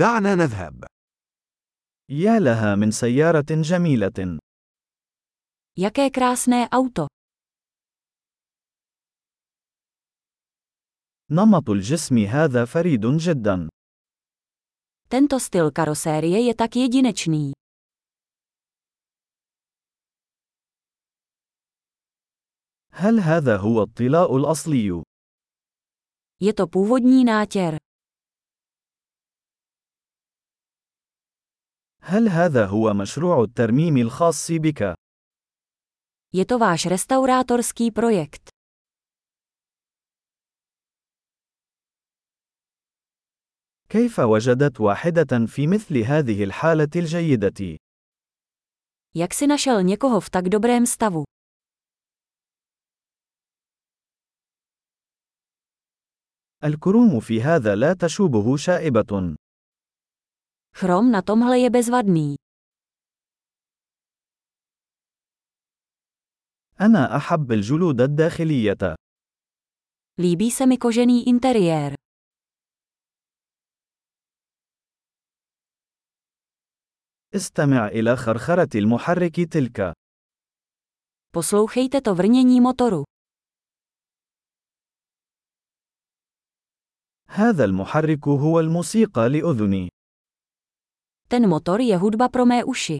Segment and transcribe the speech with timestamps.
[0.00, 0.84] دعنا نذهب.
[2.10, 4.38] يا لها من سيارة جميلة.
[5.76, 7.06] Jaké krásné auto.
[11.30, 13.68] نمط الجسم هذا فريد جدا.
[15.08, 17.52] Tento styl karosérie je tak jedinečný.
[22.92, 25.02] هل هذا هو الطلاء الأصلي؟
[26.40, 27.89] Je to původní nátěr.
[32.10, 34.94] هل هذا هو مشروع الترميم الخاص بك؟
[36.36, 38.48] Je to váš restaurátorský projekt.
[43.88, 47.76] كيف وجدت واحدة في مثل هذه الحالة الجيدة؟
[49.14, 51.24] Jak si našel někoho v tak dobrém stavu?
[56.64, 59.36] الكروم في هذا لا تشوبه شائبة.
[60.72, 62.34] Chrom na tomhle je bezvadný.
[66.80, 68.94] أنا أحب الجلود الداخلية.
[70.18, 71.94] Líbí se mi kožený interiér.
[77.34, 79.92] استمع إلى خرخرة المحرك تلك.
[81.32, 83.04] Poslouchejte to vrnění motoru.
[87.28, 89.88] هذا المحرك هو الموسيقى لأذني.
[91.29, 92.97] Ten motor je hudba pro mé uši.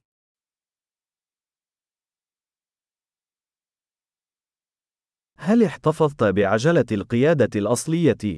[5.38, 8.38] هل احتفظت بعجلة القيادة الأصلية؟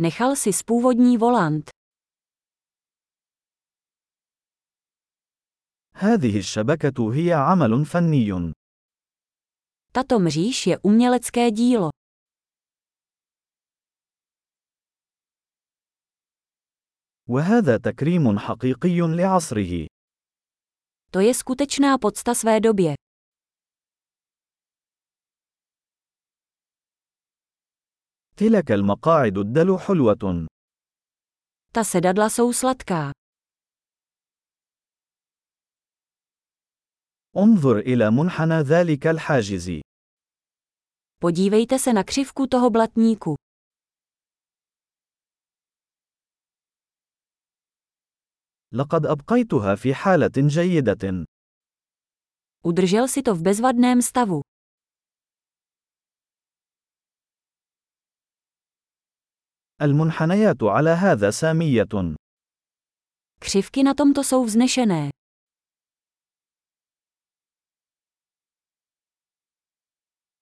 [0.00, 1.70] Nechal si z původní volant.
[5.94, 8.52] هذه الشبكة هي عمل فني.
[9.92, 11.90] Tato mříž je umělecké dílo.
[17.29, 19.87] وهذا تكريم حقيقي لعصره.
[21.11, 22.95] To je skutečná podsta své době.
[28.35, 30.47] تلك المقاعد الدلو حلوة.
[31.73, 33.11] Ta sedadla jsou sladká.
[37.37, 39.81] انظر إلى منحنى ذلك الحاجز.
[41.19, 43.35] Podívejte se na křivku toho blatníku.
[48.73, 51.25] لقد أبقيتها في حالة جيدة.
[52.65, 54.41] Udržel si to v bezvadném stavu.
[59.81, 62.15] المنحنيات على هذا سامية.
[63.39, 65.09] Křivky na tomto jsou vznešené.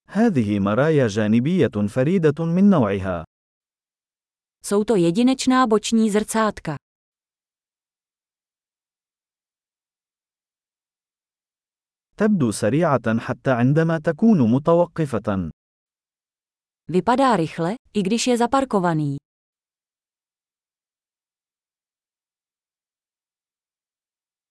[0.07, 3.23] هذه مرايا جانبية فريدة من نوعها.
[4.65, 6.75] Jsou to jedinečná boční zrcátka.
[12.21, 15.49] تبدو سريعة حتى عندما تكون متوقفة.
[16.91, 19.17] Vypadá rychle, i když je zaparkovaný.